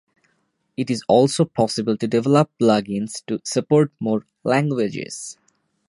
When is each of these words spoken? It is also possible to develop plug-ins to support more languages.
It 0.77 0.89
is 0.89 1.03
also 1.07 1.45
possible 1.45 1.95
to 1.95 2.07
develop 2.07 2.49
plug-ins 2.57 3.21
to 3.27 3.39
support 3.43 3.91
more 3.99 4.25
languages. 4.43 5.37